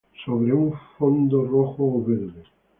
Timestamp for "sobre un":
0.25-0.73